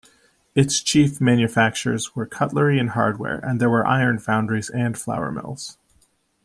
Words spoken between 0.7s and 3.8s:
chief manufactures were cutlery and hardware, and there